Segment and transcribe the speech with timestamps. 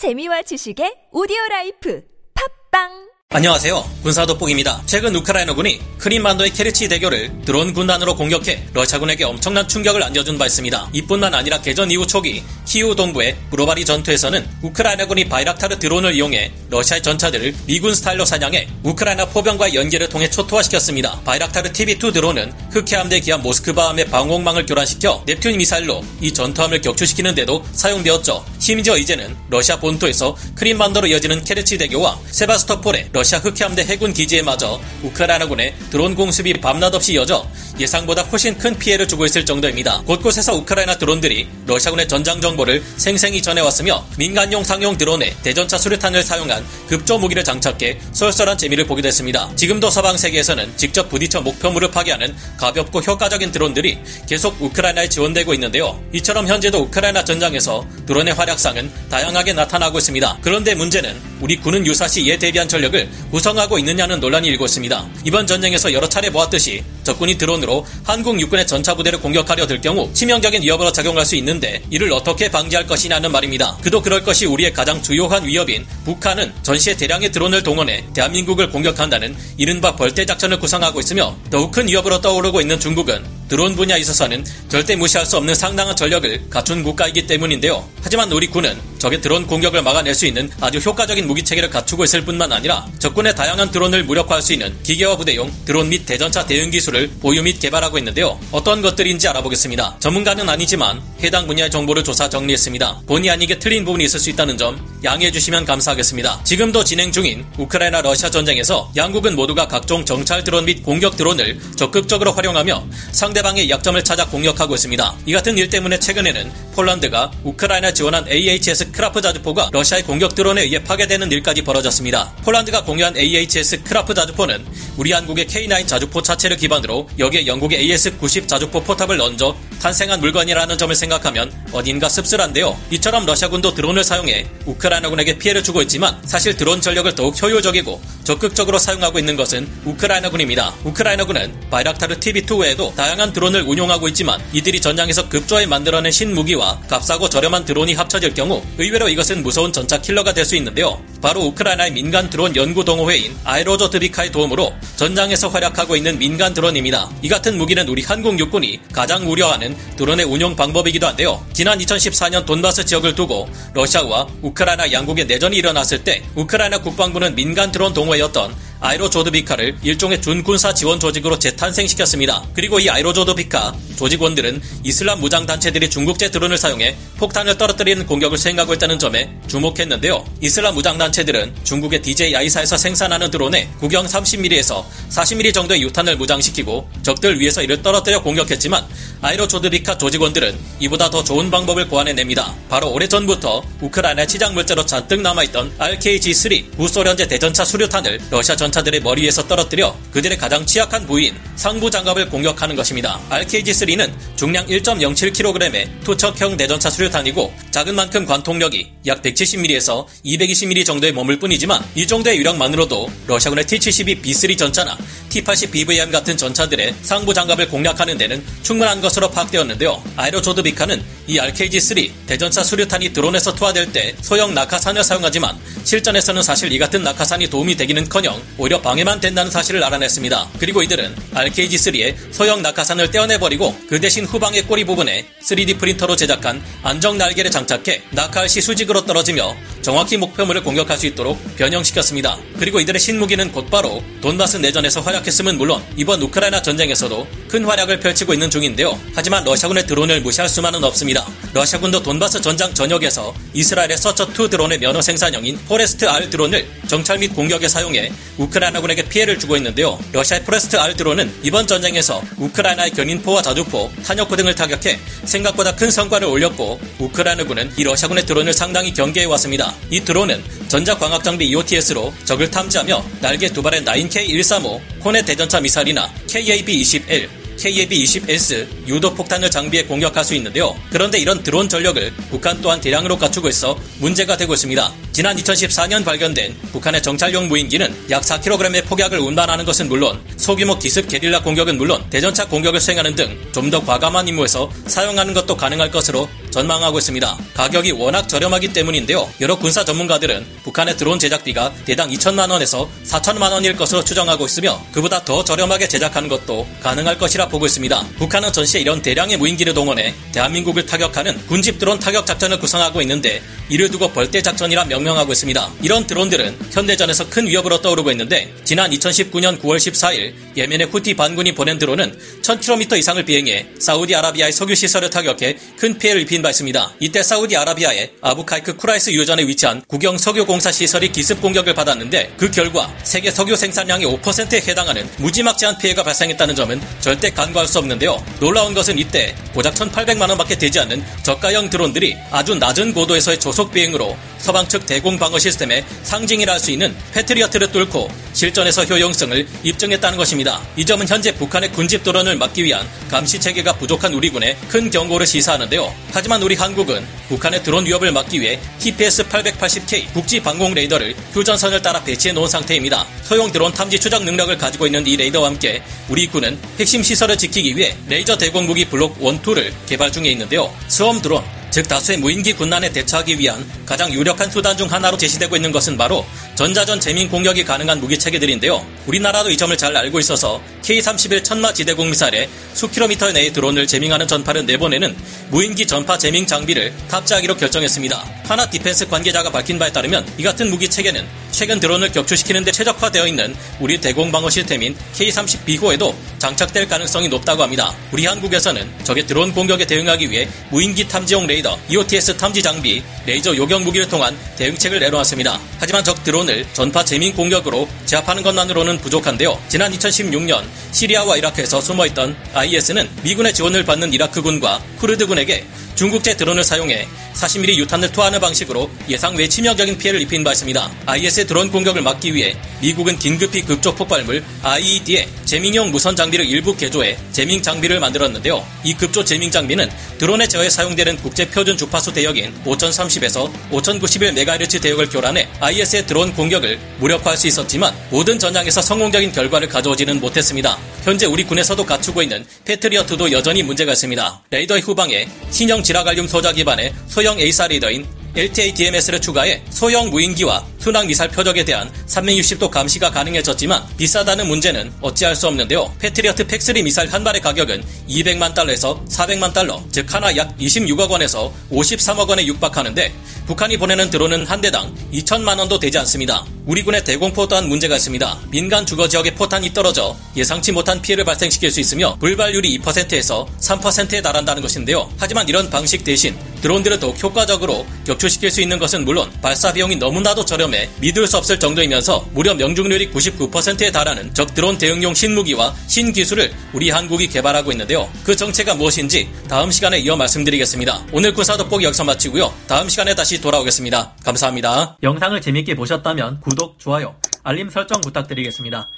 [0.00, 2.00] 재미와 지식의 오디오 라이프.
[2.32, 3.88] 팟빵 안녕하세요.
[4.02, 4.82] 군사돋보기입니다.
[4.86, 10.90] 최근 우크라이나군이 크림반도의 케르치 대교를 드론 군단으로 공격해 러시아군에게 엄청난 충격을 안겨준 바 있습니다.
[10.92, 17.54] 이뿐만 아니라 개전 이후 초기 키이우 동부의 브로바리 전투에서는 우크라이나군이 바이락타르 드론을 이용해 러시아의 전차들을
[17.66, 21.20] 미군 스타일로 사냥해 우크라이나 포병과의 연계를 통해 초토화시켰습니다.
[21.20, 28.44] 바이락타르 TB2 드론은 흑해함대 기함 모스크바함의 방공망을 교란시켜 넵튠 미사일로 이 전투함을 격추시키는 데도 사용되었죠.
[28.58, 36.14] 심지어 이제는 러시아 본토에서 크림반도로 이어지는 케르치 대교와 세바스토폴의 러시아 흑해함대 해군 기지에마저 우크라이나군의 드론
[36.14, 37.46] 공습이 밤낮 없이 이어져
[37.80, 40.02] 예상보다 훨씬 큰 피해를 주고 있을 정도입니다.
[40.06, 47.18] 곳곳에서 우크라이나 드론들이 러시아군의 전장 정보를 생생히 전해왔으며 민간용 상용 드론에 대전차 수류탄을 사용한 급조
[47.18, 49.50] 무기를 장착해 쏠쏠한 재미를 보게 됐습니다.
[49.56, 56.00] 지금도 서방 세계에서는 직접 부딪혀 목표물을 파괴하는 가볍고 효과적인 드론들이 계속 우크라이나에 지원되고 있는데요.
[56.12, 60.38] 이처럼 현재도 우크라이나 전장에서 드론의 활약상은 다양하게 나타나고 있습니다.
[60.42, 65.06] 그런데 문제는 우리 군은 유사시 이에 대비한 전력을 구성하고 있느냐는 논란이 일고 있습니다.
[65.24, 67.69] 이번 전쟁에서 여러 차례 보았듯이 적군이 드론으로
[68.04, 72.86] 한국 육군의 전차 부대를 공격하려 들 경우 치명적인 위협으로 작용할 수 있는데 이를 어떻게 방지할
[72.86, 73.76] 것이냐는 말입니다.
[73.82, 79.94] 그도 그럴 것이 우리의 가장 주요한 위협인 북한은 전시에 대량의 드론을 동원해 대한민국을 공격한다는 이른바
[79.96, 85.26] 벌떼 작전을 구성하고 있으며 더욱 큰 위협으로 떠오르고 있는 중국은 드론 분야에 있어서는 절대 무시할
[85.26, 87.86] 수 없는 상당한 전력을 갖춘 국가이기 때문인데요.
[88.00, 92.24] 하지만 우리 군은 적의 드론 공격을 막아낼 수 있는 아주 효과적인 무기 체계를 갖추고 있을
[92.24, 97.10] 뿐만 아니라 적군의 다양한 드론을 무력화할 수 있는 기계화 부대용 드론 및 대전차 대응 기술을
[97.20, 98.38] 보유 및 개발하고 있는데요.
[98.52, 99.96] 어떤 것들인지 알아보겠습니다.
[99.98, 103.02] 전문가는 아니지만 해당 분야의 정보를 조사 정리했습니다.
[103.08, 106.44] 본의 아니게 틀린 부분이 있을 수 있다는 점 양해해 주시면 감사하겠습니다.
[106.44, 112.32] 지금도 진행 중인 우크라이나 러시아 전쟁에서 양국은 모두가 각종 정찰 드론 및 공격 드론을 적극적으로
[112.32, 115.16] 활용하며 상대방의 약점을 찾아 공격하고 있습니다.
[115.26, 120.82] 이 같은 일 때문에 최근에는 폴란드가 우크라이나 지원한 AHS 크라프 자주포가 러시아의 공격 드론에 의해
[120.82, 122.32] 파괴되는 일까지 벌어졌습니다.
[122.44, 124.64] 폴란드가 공유한 AHS 크라프 자주포는
[124.96, 130.94] 우리 한국의 K9 자주포 차체를 기반으로 여기에 영국의 AS90 자주포 포탑을 얹어 탄생한 물건이라는 점을
[130.94, 132.78] 생각하면 어딘가 씁쓸한데요.
[132.90, 139.18] 이처럼 러시아군도 드론을 사용해 우크라이나군에게 피해를 주고 있지만 사실 드론 전력을 더욱 효율적이고 적극적으로 사용하고
[139.18, 140.74] 있는 것은 우크라이나군입니다.
[140.84, 147.64] 우크라이나군은 바이락타르 TB2 외에도 다양한 드론을 운용하고 있지만 이들이 전장에서 급조해 만들어낸 신무기와 값싸고 저렴한
[147.64, 151.00] 드론이 합쳐질 경우 의외로 이것은 무서운 전차 킬러가 될 수 있는데요.
[151.22, 157.08] 바로 우크라이나의 민간 드론 연구 동호회인 아에로로즈비드카의 도움으로 전장에서 활약하고 있는 민간 드론입니다.
[157.22, 161.44] 이 같은 무기는 우리 한국 육군이 가장 우려하는 드론의 운용 방법이기도 한데요.
[161.52, 167.94] 지난 2014년 돈바스 지역을 두고 러시아와 우크라이나 양국의 내전이 일어났을 때 우크라이나 국방부는 민간 드론
[167.94, 172.42] 동호회였던 아에로로즈비드카를 일종의 준군사 지원 조직으로 재탄생시켰습니다.
[172.54, 178.98] 그리고 이 아에로로즈비드카 조직원들은 이슬람 무장 단체들이 중국제 드론을 사용해 폭탄을 떨어뜨리는 공격을 수행하고 있다는
[178.98, 180.24] 점에 주목했는데요.
[180.40, 187.62] 이슬람 무장 단체들은 중국의 DJI사에서 생산하는 드론에 구경 30mm에서 40mm 정도의 유탄을 무장시키고 적들 위에서
[187.62, 188.86] 이를 떨어뜨려 공격했지만
[189.22, 192.54] 아이로조드비카 조직원들은 이보다 더 좋은 방법을 고안해냅니다.
[192.70, 199.46] 바로 오래전부터 우크라이나 치장 물자로 잔뜩 남아있던 RKG-3 구소련제 대전차 수류탄을 러시아 전차들의 머리 위에서
[199.46, 203.20] 떨어뜨려 그들의 가장 취약한 부위인 상부 장갑을 공격하는 것입니다.
[203.28, 211.84] RKG-3는 중량 1.07kg의 투척형 대전차 수류탄이고 작은 만큼 관통력이 약 170mm에서 220mm 정도에 머물 뿐이지만
[211.94, 214.96] 이 정도의 유력만으로도 러시아군의 T-72B3 전차나
[215.28, 220.02] T-80 BVM 같은 전차들의 상부 장갑을 공략하는 데는 충분한 것으로 파악되었는데요.
[220.16, 227.02] 아에로로즈비드카는 이 RKG-3 대전차 수류탄이 드론에서 투하될 때 소형 낙하산을 사용하지만 실전에서는 사실 이 같은
[227.02, 230.48] 낙하산이 도움이 되기는커녕 오히려 방해만 된다는 사실을 알아냈습니다.
[230.58, 237.18] 그리고 이들은 RKG-3의 소형 낙하산을 떼어내버리고 그 대신 후방의 꼬리 부분에 3D 프린터로 제작한 안정
[237.18, 242.38] 날개를 장착해 낙하할 시 수직으로 떨어지며 정확히 목표물을 공격할 수 있도록 변형시켰습니다.
[242.58, 248.50] 그리고 이들의 신무기는 곧바로 돈바스 내전에서 활약했음은 물론 이번 우크라이나 전쟁에서도 큰 활약을 펼치고 있는
[248.50, 248.98] 중인데요.
[249.14, 251.26] 하지만 러시아군의 드론을 무시할 수만은 없습니다.
[251.54, 257.66] 러시아군도 돈바스 전장 전역에서 이스라엘의 서처2 드론의 면허 생산형인 포레스트 R 드론을 정찰 및 공격에
[257.66, 259.98] 사용해 우크라이나군에게 피해를 주고 있는데요.
[260.12, 266.28] 러시아의 포레스트 R 드론은 이번 전쟁에서 우크라이나의 견인포와 자주포, 탄약고 등을 타격해 생각보다 큰 성과를
[266.28, 269.69] 올렸고 우크라이나군은 이 러시아군의 드론을 상당히 경계해 왔습니다.
[269.90, 277.40] 이 드론은 전자광학 장비 EOTS로 적을 탐지하며 날개 두 발의 9K135 코넷 대전차 미사일이나 KAB-21
[277.60, 280.74] KAB-20S 유도 폭탄을 장비해 공격할 수 있는데요.
[280.90, 284.92] 그런데 이런 드론 전력을 북한 또한 대량으로 갖추고 있어 문제가 되고 있습니다.
[285.12, 291.42] 지난 2014년 발견된 북한의 정찰용 무인기는 약 4kg의 폭약을 운반하는 것은 물론 소규모 기습 게릴라
[291.42, 296.98] 공격은 물론 대전차 공격을 수행하는 등 좀 더 과감한 임무에서 사용하는 것도 가능할 것으로 전망하고
[296.98, 297.38] 있습니다.
[297.54, 299.28] 가격이 워낙 저렴하기 때문인데요.
[299.40, 305.24] 여러 군사 전문가들은 북한의 드론 제작비가 대당 2천만 원에서 4천만 원일 것으로 추정하고 있으며 그보다
[305.24, 308.06] 더 저렴하게 제작하는 것도 가능할 것이라 보고 있습니다.
[308.18, 313.88] 북한은 전시에 이런 대량의 무인기를 동원해 대한민국을 타격하는 군집 드론 타격 작전을 구성하고 있는데 이를
[313.90, 315.70] 두고 벌떼 작전이라 명명하고 있습니다.
[315.82, 321.78] 이런 드론들은 현대전에서 큰 위협으로 떠오르고 있는데 지난 2019년 9월 14일 예멘의 후티 반군이 보낸
[321.78, 326.94] 드론은 1000km 이상을 비행해 사우디아라비아의 석유 시설을 타격해 큰 피해를 입힌 바 있습니다.
[327.00, 333.30] 이때 사우디아라비아의 아브카이크 쿠라이스 유전에 위치한 국영 석유공사 시설이 기습 공격을 받았는데 그 결과 세계
[333.30, 338.22] 석유 생산량의 5%에 해당하는 무지막지한 피해가 발생했다는 점은 절대 간과할 수 없는데요.
[338.40, 344.16] 놀라운 것은 이때 고작 1,800만 원밖에 되지 않는 저가형 드론들이 아주 낮은 고도에서의 저속 비행으로
[344.38, 350.60] 서방 측 대공 방어 시스템의 상징이라 할 수 있는 패트리어트를 뚫고 실전에서 효용성을 입증했다는 것입니다.
[350.76, 355.26] 이 점은 현재 북한의 군집 드론을 막기 위한 감시 체계가 부족한 우리 군에 큰 경고를
[355.26, 355.94] 시사하는데요.
[356.12, 362.02] 하지만 우리 한국은 북한의 드론 위협을 막기 위해 TPS 880K 국지 방공 레이더를 휴전선을 따라
[362.02, 363.06] 배치해 놓은 상태입니다.
[363.22, 367.76] 소형 드론 탐지 추적 능력을 가지고 있는 이 레이더와 함께 우리 군은 핵심 시설을 지키기
[367.76, 370.70] 위해 레이저 대공 무기 블록 1, 2를 개발 중에 있는데요.
[370.88, 375.70] swarm 드론, 즉 다수의 무인기 군단에 대처하기 위한 가장 유력한 수단 중 하나로 제시되고 있는
[375.72, 376.26] 것은 바로
[376.60, 378.86] 전자전 jamming 공격이 가능한 무기 체계들인데요.
[379.06, 384.66] 우리나라도 이 점을 잘 알고 있어서 K-31 천마 지대공 미사일에 수킬로미터 내의 드론을 jamming하는 전파를
[384.66, 385.16] 내보내는
[385.48, 388.24] 무인기 전파 jamming 장비를 탑재하기로 결정했습니다.
[388.44, 393.26] 한화 디펜스 관계자가 밝힌 바에 따르면 이 같은 무기 체계는 최근 드론을 격추시키는 데 최적화되어
[393.26, 397.94] 있는 우리 대공 방어 시스템인 K-30 비호에도 장착될 가능성이 높다고 합니다.
[398.12, 403.82] 우리 한국에서는 적의 드론 공격에 대응하기 위해 무인기 탐지용 레이더, EOTS 탐지 장비, 레이저 요격
[403.82, 405.58] 무기를 통한 대응책을 내놓았습니다.
[405.78, 409.58] 하지만 적 드론 을 전파 재민 공격으로 제압하는 것만으로는 부족한데요.
[409.68, 415.64] 지난 2016년 시리아와 이라크에서 숨어있던 IS는 미군의 지원을 받는 이라크군과 쿠르드군에게
[415.94, 420.90] 중국제 드론을 사용해 40mm 유탄을 투하하는 방식으로 예상 외 치명적인 피해를 입힌 바 있습니다.
[421.06, 427.16] IS의 드론 공격을 막기 위해 미국은 긴급히 급적 폭발물 IED에 재밍용 무선 장비를 일부 개조해
[427.32, 428.66] 재밍 장비를 만들었는데요.
[428.84, 429.88] 이 급조 재밍 장비는
[430.18, 437.36] 드론의 제어에 사용되는 국제 표준 주파수 대역인 5030에서 5091MHz 대역을 교란해 IS의 드론 공격을 무력화할
[437.36, 440.78] 수 있었지만 모든 전장에서 성공적인 결과를 가져오지는 못했습니다.
[441.04, 444.42] 현재 우리 군에서도 갖추고 있는 패트리어트도 여전히 문제가 있습니다.
[444.50, 451.30] 레이더의 후방에 신형 질화갈륨 소자 기반의 소형 AESA 레이더인 LTAMDS를 추가해 소형 무인기와 순항 미사일
[451.30, 455.94] 표적에 대한 360도 감시가 가능해졌지만 비싸다는 문제는 어찌할 수 없는데요.
[455.98, 461.52] 패트리어트 PAC-3 미사일 한 발의 가격은 200만 달러에서 400만 달러, 즉 한화 약 26억 원에서
[461.70, 463.12] 53억 원에 육박하는데
[463.46, 466.46] 북한이 보내는 드론은 한 대당 2천만 원도 되지 않습니다.
[466.64, 468.38] 우리 군의 대공포 또한 문제가 있습니다.
[468.50, 474.62] 민간 주거 지역에 포탄이 떨어져 예상치 못한 피해를 발생시킬 수 있으며 불발률이 2%에서 3%에 달한다는
[474.62, 475.10] 것인데요.
[475.18, 480.44] 하지만 이런 방식 대신 드론들을 더욱 효과적으로 격추시킬 수 있는 것은 물론 발사 비용이 너무나도
[480.44, 486.52] 저렴 해 믿을 수 없을 정도이면서 무려 명중률이 99%에 달하는 적 드론 대응용 신무기와 신기술을
[486.72, 488.10] 우리 한국이 개발하고 있는데요.
[488.24, 491.06] 그 정체가 무엇인지 다음 시간에 이어 말씀드리겠습니다.
[491.12, 492.52] 오늘 군사 돋보기 여기서 마치고요.
[492.66, 494.14] 다음 시간에 다시 돌아오겠습니다.
[494.24, 494.96] 감사합니다.
[495.02, 498.88] 영상을 재밌게 보셨다면 구독, 좋아요, 알림 설정 부탁드리겠습니다.